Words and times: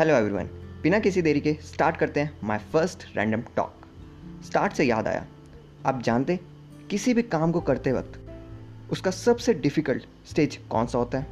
Hello 0.00 0.14
everyone 0.14 0.44
बिना 0.82 0.98
किसी 0.98 1.22
देरी 1.22 1.40
के 1.40 1.52
स्टार्ट 1.62 1.96
करते 1.96 2.20
हैं 2.20 2.38
my 2.44 2.58
first 2.58 3.02
random 3.16 3.40
talk 3.56 3.72
start 4.44 4.72
से 4.72 4.84
याद 4.84 5.08
आया। 5.08 5.26
आप 5.86 6.02
जानते 6.02 6.38
किसी 6.90 7.14
भी 7.14 7.22
काम 7.22 7.52
को 7.52 7.60
करते 7.60 7.92
वक्त 7.92 8.18
उसका 8.92 9.10
सबसे 9.10 9.54
डिफ़िकल्ट 9.54 10.04
स्टेज 10.26 10.56
कौन 10.70 10.86
सा 10.86 10.98
होता 10.98 11.18
है? 11.18 11.26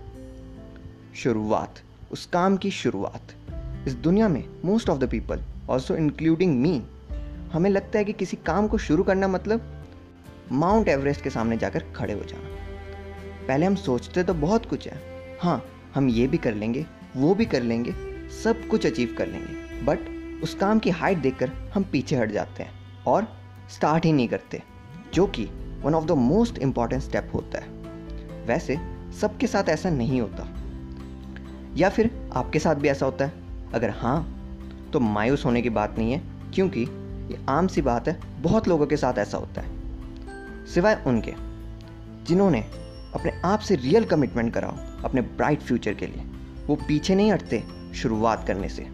शुरुआत। 1.17 1.81
उस 2.13 2.27
काम 2.27 2.57
की 2.57 2.71
शुरुआत। 2.71 3.33
इस 3.87 3.95
दुनिया 3.95 4.29
में 4.29 4.45
most 4.65 4.91
of 4.91 4.99
the 4.99 5.09
people 5.11 5.43
also 5.71 5.97
including 5.97 6.61
me 6.61 6.83
हमें 7.53 7.71
लगता 7.71 7.99
है 7.99 8.05
कि 8.05 8.13
किसी 8.13 8.37
काम 8.37 8.69
को 8.69 8.79
शुरू 8.79 9.03
करना 9.03 9.29
मतलब 9.29 9.87
माउंट 10.53 10.89
एवरेस्ट 10.89 11.23
के 11.23 11.31
सामने 11.31 11.57
जाकर 11.57 11.85
खड़े 11.97 12.15
हो 12.15 12.25
जाना। 12.25 13.47
पहले 13.49 13.67
हम 13.67 13.75
सोचते 13.75 14.25
तो 14.25 14.35
बहुत 14.35 14.67
कुछ 14.67 14.89
है। 14.89 15.01
हाँ 15.43 15.65
हम 15.95 16.09
ये 16.09 16.27
भी 16.27 16.39
कर 16.39 16.55
लेंगे, 16.55 16.87
वो 17.17 17.35
भी 17.35 17.45
कर 17.45 17.63
लेंगे 17.63 18.08
सब 18.45 18.69
कुछ 18.69 18.87
अचीव 18.87 19.15
कर 19.19 19.27
लेंगे। 19.27 19.83
बट 19.83 19.99
उस 20.43 20.55
काम 20.55 20.79
की 20.79 20.91
हाइट 20.91 21.19
देखकर 21.19 21.53
हम 21.75 21.83
पीछे 21.83 22.17
हट 22.17 22.31
जाते 22.31 22.63
हैं 22.63 22.73
और 23.07 23.37
स्टार्ट 23.71 24.05
ही 24.05 24.13
नहीं 24.13 24.29
करते, 24.29 24.63
जो 25.15 25.27
कि 25.27 25.45
one 25.83 25.95
of 25.95 26.05
the 26.05 26.11
most 26.11 26.59
important 26.59 27.03
step 27.03 27.31
होता 27.35 27.59
है। 27.59 27.69
वैसे 28.47 28.79
सबके 29.21 29.47
साथ 29.47 29.69
ऐसा 29.69 29.91
नहीं 29.91 30.21
होता। 30.21 30.55
या 31.77 31.89
फिर 31.89 32.31
आपके 32.33 32.59
साथ 32.59 32.75
भी 32.75 32.89
ऐसा 32.89 33.07
होता 33.07 33.25
है? 33.25 33.33
अगर 33.75 33.91
हाँ 33.91 34.35
तो 34.93 35.01
मायूस 35.01 35.45
होने 35.45 35.63
की 35.63 35.71
बात 35.71 35.99
नहीं 35.99 36.13
है, 36.13 36.23
क्योंकि 36.55 36.81
ये 37.31 37.47
आम 37.49 37.67
सी 37.67 37.83
बात 37.83 38.09
है, 38.09 38.21
बहुत 38.43 38.69
लोगों 38.69 38.87
के 38.87 38.97
साथ 38.97 39.19
ऐसा 39.19 39.39
होता 39.39 39.61
है। 39.61 39.69
सिवाय 40.67 41.03
उनके, 41.07 41.35
जिन्होंने 42.25 42.61
अपने 43.15 43.41
आप 43.45 43.59
से 43.59 43.75
रियल 43.75 44.05
कमिटमेंट 44.05 44.55
कराओ, 44.55 44.77
अपने 45.05 45.21
ब्राइट 45.21 45.61
फ्यूचर 45.61 45.95
के 45.95 46.07
लिए। 46.07 46.25
वो 46.67 46.75
पीछे 46.77 47.15
नहीं 47.15 47.33
हटते 47.33 47.78
शुरुआत 47.95 48.47
करने 48.47 48.69
से। 48.69 48.87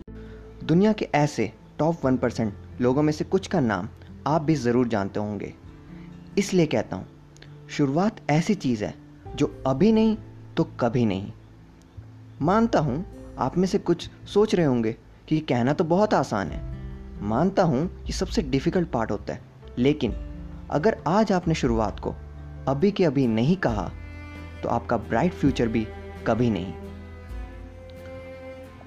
दुनिया 0.65 0.93
के 0.93 1.09
ऐसे 1.15 1.53
टॉप 1.79 2.05
वन 2.05 2.17
परसेंट 2.17 2.55
लोगों 2.81 3.03
में 3.03 3.13
से 3.13 3.25
कुछ 3.25 3.47
का 3.47 3.61
नाम 3.61 3.89
आप 4.27 4.43
भी 4.43 4.55
ज़रूर 4.55 4.89
जानते 4.89 5.21
होंगे। 5.21 5.53
इसलिए 6.39 6.67
कहता 6.67 6.97
हूँ, 6.97 7.07
शुरुआत 7.71 8.21
ऐसी 8.31 8.55
चीज़ 8.55 8.85
है 8.85 8.95
जो 9.29 9.63
अभी 9.67 9.93
नहीं 9.93 10.17
तो 10.57 10.65
कभी 10.81 11.05
नहीं। 11.07 11.33
मानता 12.43 12.79
हूँ, 12.79 13.05
आप 13.39 13.59
में 13.59 13.67
से 13.67 13.79
कुछ 13.79 14.09
सोच 14.27 14.55
रहे 14.55 14.67
होंगे 14.67 14.97
कि 15.29 15.41
कहना 15.41 15.73
तो 15.73 15.85
बहुत 15.85 16.15
आसान 16.15 16.51
है। 16.51 16.63
मानता 17.23 17.63
हूँ 17.63 17.85
ये 17.97 18.13
सबसे 18.13 18.43
डिफ़िकल्ट 18.43 18.91
पार्ट 18.91 19.11
होता 19.11 19.33
है। 19.33 19.41
लेकिन 19.79 20.15
अगर 20.71 20.97
आज 21.07 21.33
आपने 21.33 21.55
शुरुआत 21.55 22.01
को 22.01 22.15
अभी 22.69 22.91
के 22.91 23.05
अभी 23.05 23.27
नहीं 23.27 23.57
कहा 23.57 23.91
तो 24.63 24.69
आपका 24.69 24.97
ब्राइट 24.97 25.33
फ्यूचर 25.33 25.69
भी 25.69 25.87
कभी 26.27 26.51
नहीं। 26.51 26.73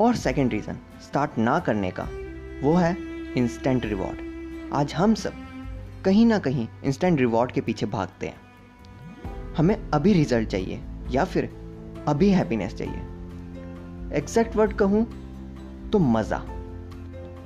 और 0.02 0.16
सेकेंड 0.16 0.52
रीज़न 0.52 0.78
स्टार्ट 1.02 1.38
ना 1.38 1.60
करने 1.60 1.92
का, 1.92 2.08
वो 2.64 2.74
है 2.74 2.96
इंस्टेंट 3.38 3.86
रिवॉर्ड 3.86 4.74
आज 4.74 4.94
हम 4.94 5.14
सब 5.14 5.34
कहीं 6.06 6.26
ना 6.26 6.40
कहीं 6.40 6.68
इंस्टेंट 6.84 7.20
रिवॉर्ड 7.20 7.52
के 7.52 7.62
पीछे 7.62 7.86
भागते 7.86 8.28
हैं। 8.28 9.54
हमें 9.58 9.78
अभी 9.94 10.14
रिज़ल्ट 10.14 10.50
चाहिए, 10.50 10.82
या 11.12 11.24
फिर 11.26 11.50
अभी 12.08 12.30
हैप्पीनेस 12.30 12.74
चाहिए। 12.74 14.18
एग्जैक्ट 14.18 14.56
वर्ड 14.56 14.74
कहूँ 14.74 15.06
तो 15.92 16.00
मज़ा। 16.00 16.44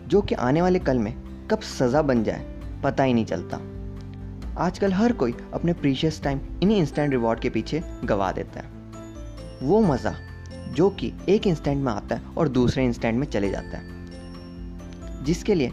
जो 0.08 0.22
कि 0.22 0.36
आने 0.36 0.62
वाले 0.62 0.80
कल 0.80 0.98
में 0.98 1.14
कब 1.52 1.60
सज़ा 1.60 2.02
बन 2.02 2.24
जाए, 2.24 2.46
पता 2.84 3.04
ही 3.04 3.14
नहीं 3.14 3.26
चलता। 3.26 3.60
आजकल 4.58 4.94
हर 4.94 5.14
कोई 5.14 5.36
अपने 5.54 5.74
प्रीशियस 5.74 6.22
टाइम 6.24 6.40
इन्हीं 6.64 6.80
इंस्टेंट 6.80 7.12
रिवॉर्ड 7.12 7.40
के 7.40 7.50
पीछे 7.50 7.82
गवा 8.06 8.32
देता 8.32 8.60
है। 8.60 8.70
वो 9.62 9.82
मज़ा 9.82 10.16
जो 10.72 10.90
कि 10.90 11.14
एक 11.30 11.48
इंस्टेंट 11.48 11.84
में 11.84 11.92
आता 11.94 12.16
है 12.16 12.22
और 12.38 12.48
दूसरे 12.48 12.86
इंस्टेंट 12.86 13.20
में 13.20 13.28
चले 13.28 13.50
जाता 13.50 13.78
है। 13.78 15.24
जिसके 15.24 15.56
लिए 15.56 15.72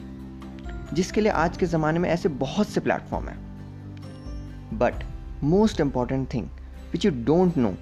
जिसके 0.93 1.21
लिए 1.21 1.33
आज 1.33 1.57
के 1.57 1.67
ज़माने 1.67 1.99
में 1.99 2.09
ऐसे 2.11 2.29
बहुत 2.29 2.69
से 2.69 2.81
प्लेटफॉर्म 2.81 3.29
हैं। 3.29 4.79
But 4.79 4.95
most 5.43 5.81
important 5.81 6.35
thing 6.35 6.49
which 6.93 7.05
you 7.05 7.11
don't 7.11 7.57
know 7.57 7.75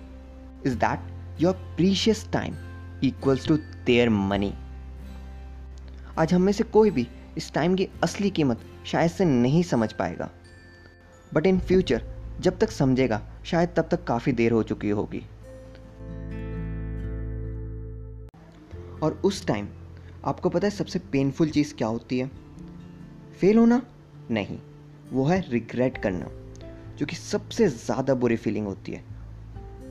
is 0.66 0.75
that 0.75 1.00
your 1.41 1.53
precious 1.53 2.28
time 2.32 2.55
equals 3.05 3.49
to 3.49 3.56
their 3.56 4.10
money 4.10 4.55
आज 6.19 6.34
हम 6.34 6.43
में 6.43 6.53
से 6.53 6.65
कोई 6.65 6.91
भी 6.91 7.09
इस 7.37 7.53
टाइम 7.53 7.75
की 7.75 7.88
असली 8.03 8.31
कीमत 8.31 8.60
शायद 8.87 9.10
से 9.10 9.25
नहीं 9.25 9.62
समझ 9.62 9.93
पाएगा। 9.93 10.31
बट 11.34 11.47
इन 11.47 11.59
फ्यूचर 11.59 12.05
जब 12.41 12.59
तक 12.59 12.71
समझेगा, 12.71 13.22
शायद 13.44 13.69
तब 13.76 13.88
तक 13.91 14.05
काफ़ी 14.05 14.32
देर 14.32 14.53
हो 14.53 14.62
चुकी 14.62 14.91
होगी। 14.91 15.22
और 19.02 19.20
उस 19.24 19.46
टाइम 19.46 19.68
आपको 20.24 20.48
पता 20.48 20.66
है 20.66 20.70
सबसे 20.70 20.98
पेनफुल 20.98 21.50
चीज़ 21.50 21.74
क्या 21.74 21.88
होती 21.88 22.18
है? 22.18 22.30
फेल 23.40 23.58
होना? 23.58 23.82
नहीं, 24.30 24.58
वो 25.12 25.24
है 25.24 25.50
रिग्रेट 25.50 25.98
करना, 25.98 26.26
जो 26.96 27.06
कि 27.06 27.16
सबसे 27.16 27.68
ज़्यादा 27.68 28.14
बुरी 28.14 28.36
फीलिंग 28.36 28.66
होती 28.66 28.92
है। 28.92 29.04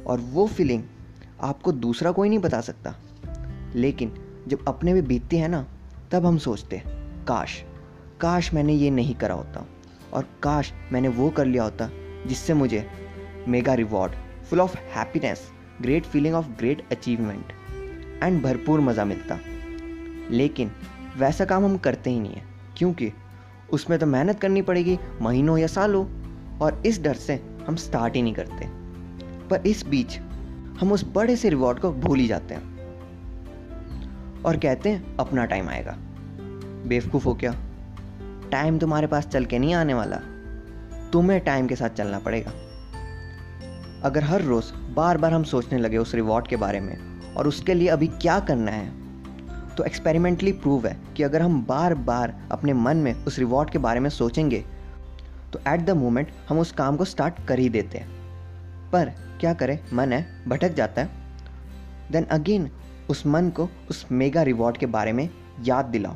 और 0.08 0.20
वो 0.20 0.48
फीलिंग 0.48 0.84
आपको 1.42 1.72
दूसरा 1.72 2.12
कोई 2.12 2.30
नहीं 2.30 2.40
बता 2.40 2.62
सकता। 2.62 2.96
लेकिन 3.76 4.14
जब 4.48 4.66
अपने 4.68 4.94
भी 4.94 5.02
बीतती 5.02 5.38
है 5.38 5.48
ना, 5.48 5.68
तब 6.12 6.26
हम 6.26 6.38
सोचते 6.38 6.76
हैं, 6.76 6.96
काश 7.26 7.64
काश 8.22 8.54
मैंने 8.54 8.74
ये 8.74 8.90
नहीं 8.90 9.16
करा 9.16 9.34
होता 9.34 9.66
और 10.14 10.28
काश 10.44 10.74
मैंने 10.92 11.08
वो 11.08 11.30
कर 11.30 11.46
लिया 11.46 11.64
होता 11.64 11.90
जिससे 12.28 12.54
मुझे 12.54 12.90
mega 13.48 13.74
reward 13.74 14.14
full 14.46 14.62
of 14.62 14.78
happiness 14.78 15.52
great 15.82 16.06
feeling 16.06 16.36
of 16.36 16.48
great 16.48 16.92
achievement 16.92 17.54
and 18.24 18.44
भरपूर 18.44 18.80
मज़ा 18.80 19.06
मिलता। 19.06 19.40
लेकिन 20.32 20.72
वैसा 21.18 21.46
काम 21.46 21.66
हम 21.66 21.78
करते 21.78 22.10
ही 22.10 22.20
नहीं 22.20 22.34
है, 22.34 22.44
क्योंकि 22.78 23.12
उसमें 23.74 24.00
तो 24.00 24.06
मेहनत 24.06 24.40
करनी 24.40 24.62
पड़ेगी 24.62 25.00
महीनों 25.22 25.58
या 25.58 25.68
सालों, 25.68 26.06
और 26.60 26.84
इस 26.86 27.02
डर 27.02 27.14
से 27.14 27.58
हम 27.68 27.76
स्टार्ट 27.76 28.16
ही 28.16 28.22
नहीं 28.22 28.34
करते। 28.34 28.66
पर 29.48 29.68
इस 29.68 29.86
बीच 29.86 30.18
हम 30.80 30.92
उस 30.92 31.06
बड़े 31.14 31.36
से 31.36 31.50
रिवॉर्ड 31.50 31.80
को 31.80 31.94
भूल 31.94 32.20
ही 32.20 32.28
जाते 32.28 32.54
हैं। 32.54 32.76
और 34.44 34.58
कहते 34.58 34.90
हैं, 34.90 35.18
अपना 35.18 35.46
टाइम 35.46 35.70
आएगा। 35.70 35.96
बेवकूफ़ 36.86 37.26
हो 37.26 37.34
क्या? 37.34 37.56
टाइम 38.52 38.80
तुम्हारे 38.80 39.08
पास 39.08 39.28
चल 39.28 39.46
के 39.46 39.60
नहीं 39.60 39.74
आने 39.74 39.94
वाला। 39.94 40.20
तुम्हें 41.14 41.40
टाइम 41.40 41.68
के 41.68 41.76
साथ 41.76 41.90
चलना 41.90 42.20
पड़ेगा। 42.20 42.52
अगर 44.04 44.24
हर 44.24 44.42
रोज़ 44.42 44.74
बार 44.74 45.18
बार 45.18 45.34
हम 45.34 45.44
सोचने 45.44 45.80
लगे 45.80 45.98
उस 45.98 46.16
रिवॉर्ड 46.16 46.48
के 46.48 46.56
बारे 46.56 46.80
में 46.80 47.15
और 47.38 47.48
उसके 47.48 47.74
लिए 47.74 47.88
अभी 47.88 48.08
क्या 48.08 48.40
करना 48.40 48.72
है? 48.72 49.06
तो 49.76 49.84
एक्सपेरिमेंटली 49.84 50.52
प्रूव 50.52 50.88
है 50.88 50.98
कि 51.18 51.24
अगर 51.24 51.42
हम 51.42 51.66
बार 51.66 51.94
बार 51.94 52.36
अपने 52.52 52.74
मन 52.74 52.98
में 52.98 53.14
उस 53.26 53.40
रिवॉर्ड 53.40 53.70
के 53.70 53.78
बारे 53.78 54.00
में 54.00 54.10
सोचेंगे 54.10 54.64
तो 55.54 55.60
एट 55.68 55.82
द 55.82 55.90
मोमेंट 55.90 56.32
हम 56.50 56.60
उस 56.60 56.72
काम 56.72 56.98
को 56.98 57.06
स्टार्ट 57.06 57.46
कर 57.48 57.60
ही 57.60 57.70
देते 57.70 57.98
हैं। 57.98 58.10
पर 58.92 59.10
क्या 59.40 59.54
करें? 59.54 59.80
मन 59.94 60.14
है, 60.14 60.50
भटक 60.50 60.74
जाता 60.74 61.02
है। 61.02 61.10
देन 62.12 62.24
अगेन 62.24 62.70
उस 63.10 63.26
मन 63.28 63.50
को 63.50 63.70
उस 63.90 64.06
मेगा 64.12 64.42
रिवॉर्ड 64.44 64.78
के 64.78 64.86
बारे 64.86 65.12
में 65.12 65.30
याद 65.64 65.86
दिलाओ 65.86 66.16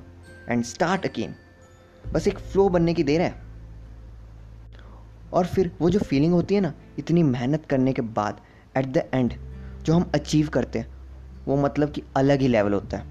एंड 0.49 0.63
स्टार्ट 0.63 1.05
अगेन 1.05 1.35
बस 2.13 2.27
एक 2.27 2.39
फ्लो 2.39 2.69
बनने 2.69 2.93
की 2.93 3.03
देर 3.03 3.21
है। 3.21 3.33
और 5.33 5.45
फिर 5.45 5.71
वो 5.81 5.89
जो 5.89 5.99
फीलिंग 5.99 6.33
होती 6.33 6.55
है 6.55 6.61
ना, 6.61 6.73
इतनी 6.99 7.23
मेहनत 7.23 7.65
करने 7.65 7.93
के 7.93 8.01
बाद 8.01 8.41
एट 8.77 8.85
द 8.85 9.03
एंड 9.13 9.33
जो 9.83 9.93
हम 9.93 10.11
अचीव 10.15 10.47
करते 10.47 10.79
हैं 10.79 10.98
वो 11.49 11.57
मतलब 11.57 11.91
कि 11.91 12.03
अलग 12.15 12.39
ही 12.39 12.47
लेवल 12.47 12.73
होता 12.73 12.97
है। 12.97 13.05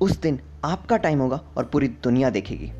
उस 0.00 0.20
दिन 0.20 0.40
आपका 0.64 0.96
टाइम 0.96 1.18
होगा 1.18 1.40
और 1.56 1.64
पूरी 1.64 1.88
दुनिया 1.88 2.30
देखेगी। 2.30 2.72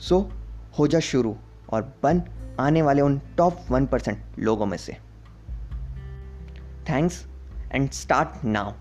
सो 0.00 0.20
so, 0.20 0.78
हो 0.78 0.86
जा 0.86 1.00
शुरू 1.00 1.36
और 1.70 1.94
बन 2.02 2.22
आने 2.60 2.82
वाले 2.82 3.02
उन 3.02 3.20
टॉप 3.36 3.58
वन 3.70 3.86
परसेंट 3.86 4.22
लोगों 4.38 4.66
में 4.66 4.78
से। 4.78 4.92
Thanks 6.88 7.26
and 7.72 7.90
start 7.90 8.44
now 8.44 8.72